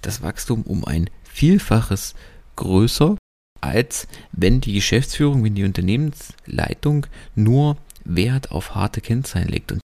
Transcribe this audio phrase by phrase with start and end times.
[0.00, 2.14] Das Wachstum um ein Vielfaches
[2.54, 3.16] größer,
[3.60, 9.72] als wenn die Geschäftsführung, wenn die Unternehmensleitung nur Wert auf harte Kennzahlen legt.
[9.72, 9.80] Und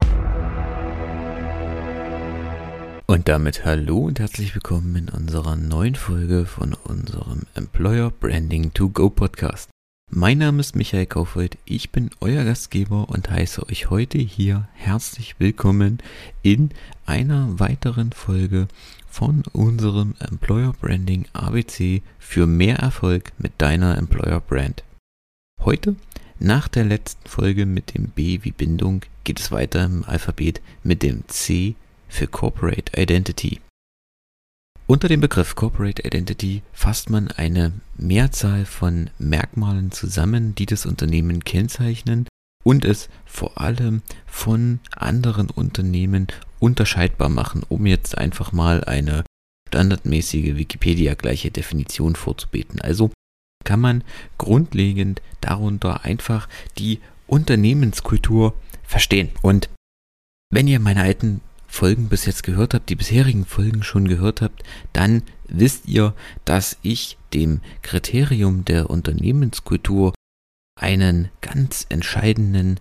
[3.07, 8.89] und damit hallo und herzlich willkommen in unserer neuen Folge von unserem Employer Branding to
[8.91, 9.69] Go Podcast.
[10.11, 15.37] Mein Name ist Michael Kaufhold, ich bin euer Gastgeber und heiße euch heute hier herzlich
[15.39, 15.99] willkommen
[16.43, 16.71] in
[17.05, 18.69] einer weiteren Folge
[19.15, 24.83] von unserem Employer Branding ABC für mehr Erfolg mit deiner Employer Brand.
[25.61, 25.95] Heute,
[26.41, 31.05] nach der letzten Folge mit dem B wie Bindung, geht es weiter im Alphabet mit
[31.05, 31.77] dem C
[32.09, 33.61] für Corporate Identity.
[34.89, 41.45] Unter dem Begriff Corporate Identity fasst man eine Mehrzahl von Merkmalen zusammen, die das Unternehmen
[41.45, 42.27] kennzeichnen
[42.65, 46.27] und es vor allem von anderen Unternehmen
[46.65, 49.25] unterscheidbar machen, um jetzt einfach mal eine
[49.69, 52.81] standardmäßige Wikipedia-gleiche Definition vorzubeten.
[52.81, 53.11] Also
[53.65, 54.03] kann man
[54.39, 56.49] grundlegend darunter einfach
[56.79, 59.31] die Unternehmenskultur verstehen.
[59.43, 59.69] Und
[60.51, 64.63] wenn ihr meine alten Folgen bis jetzt gehört habt, die bisherigen Folgen schon gehört habt,
[64.95, 66.15] dann wisst ihr,
[66.47, 70.15] dass ich dem Kriterium der Unternehmenskultur
[70.81, 72.79] einen ganz entscheidenden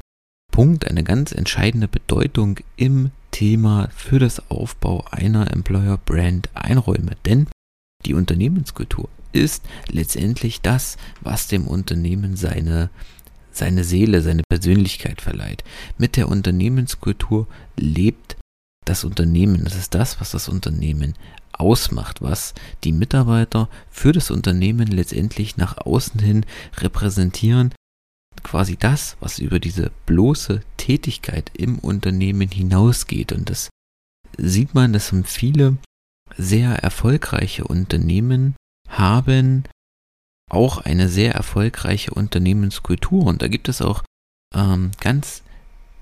[0.51, 7.17] Punkt, eine ganz entscheidende Bedeutung im Thema für das Aufbau einer Employer Brand einräume.
[7.25, 7.47] Denn
[8.05, 12.89] die Unternehmenskultur ist letztendlich das, was dem Unternehmen seine
[13.51, 15.63] seine Seele, seine Persönlichkeit verleiht.
[15.99, 18.35] Mit der Unternehmenskultur lebt
[18.85, 19.63] das Unternehmen.
[19.63, 21.13] Das ist das, was das Unternehmen
[21.51, 26.45] ausmacht, was die Mitarbeiter für das Unternehmen letztendlich nach außen hin
[26.77, 27.73] repräsentieren.
[28.43, 33.31] Quasi das, was über diese bloße Tätigkeit im Unternehmen hinausgeht.
[33.31, 33.69] Und das
[34.37, 35.77] sieht man, dass viele
[36.37, 38.55] sehr erfolgreiche Unternehmen
[38.89, 39.63] haben
[40.49, 43.25] auch eine sehr erfolgreiche Unternehmenskultur.
[43.25, 44.03] Und da gibt es auch
[44.55, 45.43] ähm, ganz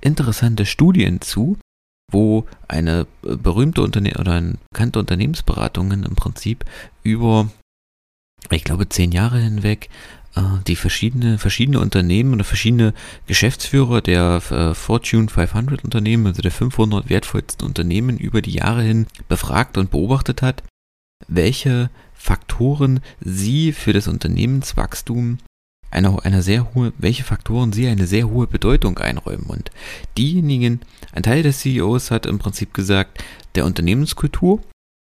[0.02, 1.58] interessante Studien zu,
[2.12, 6.66] wo eine äh, berühmte Unternehmen oder eine bekannte Unternehmensberatungen im Prinzip
[7.04, 7.50] über,
[8.50, 9.90] ich glaube, zehn Jahre hinweg
[10.66, 12.94] die verschiedene, verschiedene Unternehmen oder verschiedene
[13.28, 19.08] Geschäftsführer der äh, Fortune 500 Unternehmen, also der 500 wertvollsten Unternehmen über die Jahre hin
[19.28, 20.64] befragt und beobachtet hat,
[21.28, 25.40] welche Faktoren sie für das Unternehmenswachstum
[25.90, 29.48] eine, eine sehr hohe, welche Faktoren sie eine sehr hohe Bedeutung einräumen.
[29.48, 29.72] Und
[30.18, 30.80] diejenigen,
[31.12, 33.24] ein Teil des CEOs hat im Prinzip gesagt,
[33.56, 34.62] der Unternehmenskultur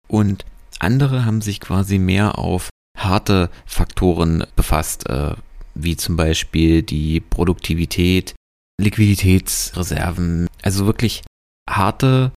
[0.06, 0.44] und
[0.78, 2.70] andere haben sich quasi mehr auf
[3.08, 5.34] harte Faktoren befasst, äh,
[5.74, 8.34] wie zum Beispiel die Produktivität,
[8.80, 11.22] Liquiditätsreserven, also wirklich
[11.68, 12.32] harte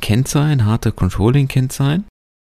[0.00, 2.04] Kennzahlen, harte Controlling-Kennzahlen.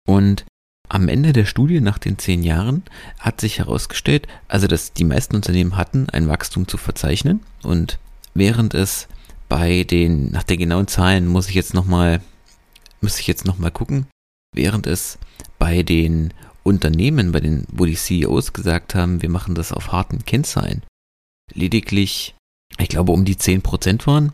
[0.08, 0.46] Und
[0.90, 2.84] am Ende der Studie nach den zehn Jahren
[3.20, 7.98] hat sich herausgestellt, also dass die meisten Unternehmen hatten ein Wachstum zu verzeichnen und
[8.34, 9.08] während es
[9.48, 12.22] bei den, nach den genauen Zahlen muss ich jetzt nochmal,
[13.00, 14.08] muss ich jetzt nochmal gucken,
[14.54, 15.18] während es
[15.60, 16.34] bei den
[16.64, 20.84] Unternehmen, bei den, wo die CEOs gesagt haben, wir machen das auf harten Kennzahlen,
[21.54, 22.36] lediglich,
[22.78, 24.32] ich glaube, um die 10% waren,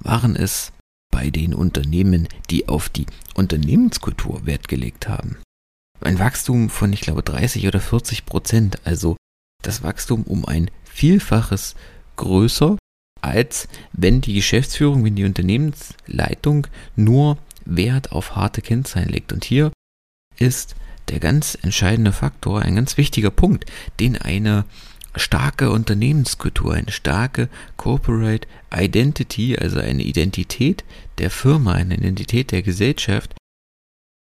[0.00, 0.72] waren es
[1.10, 5.38] bei den Unternehmen, die auf die Unternehmenskultur Wert gelegt haben
[6.00, 8.78] ein Wachstum von, ich glaube, 30 oder 40 Prozent.
[8.84, 9.16] Also
[9.62, 11.74] das Wachstum um ein Vielfaches
[12.16, 12.76] größer,
[13.20, 19.32] als wenn die Geschäftsführung, wenn die Unternehmensleitung nur Wert auf harte Kennzahlen legt.
[19.32, 19.72] Und hier
[20.38, 20.74] ist
[21.10, 23.66] der ganz entscheidende Faktor, ein ganz wichtiger Punkt,
[23.98, 24.64] den eine
[25.16, 30.84] starke Unternehmenskultur, eine starke Corporate Identity, also eine Identität
[31.18, 33.34] der Firma, eine Identität der Gesellschaft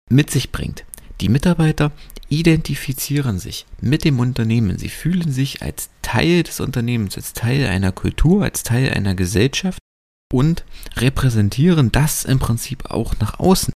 [0.09, 0.83] mit sich bringt.
[1.21, 1.91] Die Mitarbeiter
[2.27, 4.77] identifizieren sich mit dem Unternehmen.
[4.77, 9.79] Sie fühlen sich als Teil des Unternehmens, als Teil einer Kultur, als Teil einer Gesellschaft
[10.33, 10.65] und
[10.97, 13.72] repräsentieren das im Prinzip auch nach außen.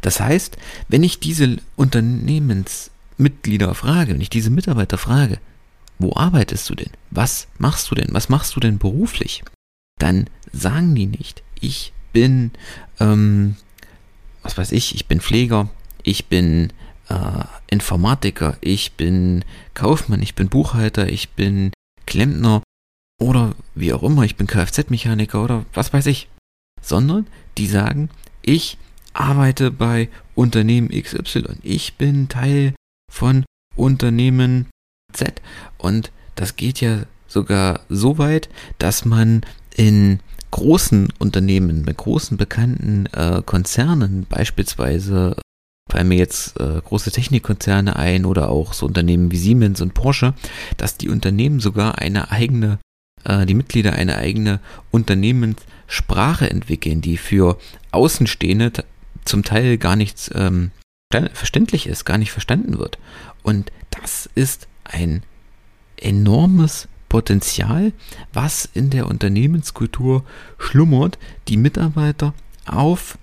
[0.00, 0.56] Das heißt,
[0.88, 5.38] wenn ich diese Unternehmensmitglieder frage, wenn ich diese Mitarbeiter frage,
[5.98, 6.90] wo arbeitest du denn?
[7.10, 8.08] Was machst du denn?
[8.12, 9.44] Was machst du denn beruflich?
[9.98, 12.52] Dann sagen die nicht, ich bin,
[12.98, 13.56] ähm,
[14.42, 15.68] was weiß ich, ich bin Pfleger,
[16.02, 16.72] ich bin
[17.08, 19.44] äh, Informatiker, ich bin
[19.74, 21.72] Kaufmann, ich bin Buchhalter, ich bin
[22.06, 22.62] Klempner
[23.20, 26.28] oder wie auch immer, ich bin Kfz-Mechaniker oder was weiß ich.
[26.80, 27.26] Sondern
[27.58, 28.08] die sagen,
[28.40, 28.78] ich
[29.12, 32.74] arbeite bei Unternehmen XY, ich bin Teil
[33.10, 33.44] von
[33.76, 34.66] Unternehmen
[35.12, 35.40] Z.
[35.78, 38.48] Und das geht ja sogar so weit,
[38.78, 39.42] dass man
[39.74, 40.20] in
[40.50, 45.36] großen Unternehmen, mit großen bekannten äh, Konzernen, beispielsweise
[45.90, 50.34] fallen mir jetzt äh, große Technikkonzerne ein oder auch so Unternehmen wie Siemens und Porsche,
[50.76, 52.78] dass die Unternehmen sogar eine eigene,
[53.24, 54.60] äh, die Mitglieder eine eigene
[54.90, 57.58] Unternehmenssprache entwickeln, die für
[57.90, 58.84] Außenstehende
[59.24, 60.70] zum Teil gar nichts ähm,
[61.32, 62.98] verständlich ist, gar nicht verstanden wird.
[63.42, 65.22] Und das ist ein
[65.96, 67.92] enormes Potenzial,
[68.32, 70.24] was in der Unternehmenskultur
[70.58, 71.18] schlummert,
[71.48, 72.34] die Mitarbeiter
[72.66, 73.18] auf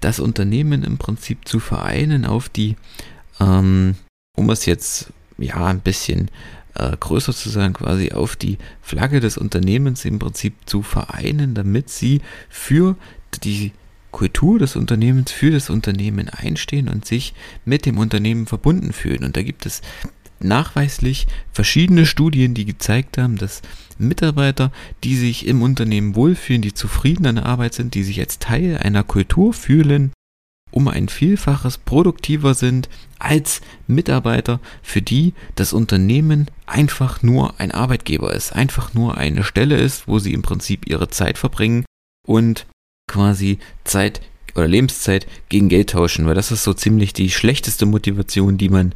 [0.00, 2.76] das Unternehmen im Prinzip zu vereinen, auf die,
[3.40, 3.96] ähm,
[4.36, 6.30] um es jetzt ja ein bisschen
[6.74, 11.90] äh, größer zu sagen, quasi auf die Flagge des Unternehmens im Prinzip zu vereinen, damit
[11.90, 12.96] sie für
[13.42, 13.72] die
[14.12, 19.24] Kultur des Unternehmens, für das Unternehmen einstehen und sich mit dem Unternehmen verbunden fühlen.
[19.24, 19.82] Und da gibt es
[20.38, 23.62] nachweislich verschiedene Studien, die gezeigt haben, dass
[23.98, 24.72] Mitarbeiter,
[25.04, 28.78] die sich im Unternehmen wohlfühlen, die zufrieden an der Arbeit sind, die sich als Teil
[28.78, 30.12] einer Kultur fühlen,
[30.70, 32.88] um ein Vielfaches produktiver sind
[33.18, 39.76] als Mitarbeiter, für die das Unternehmen einfach nur ein Arbeitgeber ist, einfach nur eine Stelle
[39.76, 41.84] ist, wo sie im Prinzip ihre Zeit verbringen
[42.26, 42.66] und
[43.08, 44.20] quasi Zeit
[44.54, 48.94] oder Lebenszeit gegen Geld tauschen, weil das ist so ziemlich die schlechteste Motivation, die man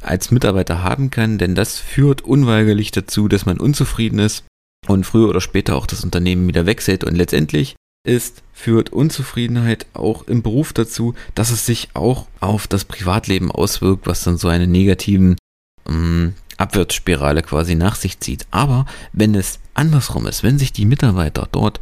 [0.00, 4.44] als Mitarbeiter haben kann, denn das führt unweigerlich dazu, dass man unzufrieden ist
[4.86, 7.76] und früher oder später auch das Unternehmen wieder wechselt und letztendlich
[8.06, 14.06] ist, führt Unzufriedenheit auch im Beruf dazu, dass es sich auch auf das Privatleben auswirkt,
[14.06, 15.36] was dann so eine negativen
[15.86, 18.46] ähm, Abwärtsspirale quasi nach sich zieht.
[18.50, 21.80] Aber wenn es andersrum ist, wenn sich die Mitarbeiter dort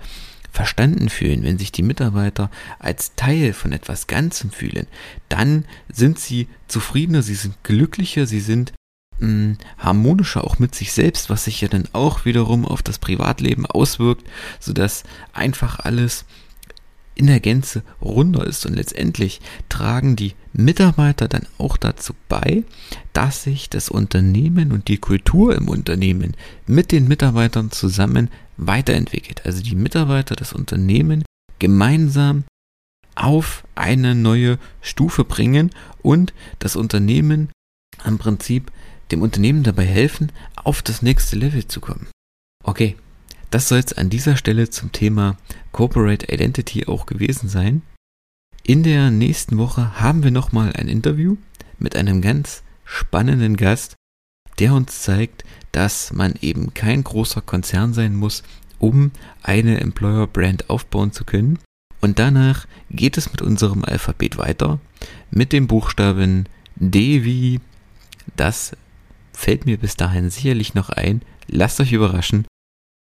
[0.50, 4.86] verstanden fühlen, wenn sich die Mitarbeiter als Teil von etwas Ganzem fühlen,
[5.28, 8.72] dann sind sie zufriedener, sie sind glücklicher, sie sind
[9.18, 13.66] hm, harmonischer auch mit sich selbst, was sich ja dann auch wiederum auf das Privatleben
[13.66, 14.24] auswirkt,
[14.60, 16.24] sodass einfach alles
[17.18, 22.62] in der Gänze runder ist und letztendlich tragen die Mitarbeiter dann auch dazu bei,
[23.12, 26.36] dass sich das Unternehmen und die Kultur im Unternehmen
[26.66, 29.44] mit den Mitarbeitern zusammen weiterentwickelt.
[29.44, 31.24] Also die Mitarbeiter, das Unternehmen
[31.58, 32.44] gemeinsam
[33.16, 35.70] auf eine neue Stufe bringen
[36.02, 37.50] und das Unternehmen
[38.06, 38.70] im Prinzip
[39.10, 42.06] dem Unternehmen dabei helfen, auf das nächste Level zu kommen.
[42.62, 42.94] Okay,
[43.50, 45.36] das soll es an dieser Stelle zum Thema
[45.72, 47.82] Corporate Identity auch gewesen sein.
[48.62, 51.36] In der nächsten Woche haben wir nochmal ein Interview
[51.78, 53.94] mit einem ganz spannenden Gast,
[54.58, 58.42] der uns zeigt, dass man eben kein großer Konzern sein muss,
[58.78, 59.12] um
[59.42, 61.58] eine Employer Brand aufbauen zu können.
[62.00, 64.78] Und danach geht es mit unserem Alphabet weiter,
[65.30, 66.46] mit dem Buchstaben
[66.76, 67.60] D wie
[68.36, 68.76] das
[69.32, 71.22] fällt mir bis dahin sicherlich noch ein.
[71.46, 72.46] Lasst euch überraschen.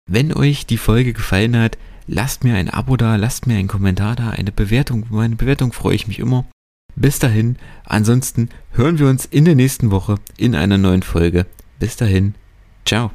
[0.08, 4.14] Wenn euch die Folge gefallen hat, lasst mir ein Abo da, lasst mir einen Kommentar
[4.14, 5.04] da, eine Bewertung.
[5.10, 6.46] Meine Bewertung freue ich mich immer.
[6.94, 11.46] Bis dahin, ansonsten hören wir uns in der nächsten Woche in einer neuen Folge.
[11.80, 12.36] Bis dahin,
[12.84, 13.10] ciao.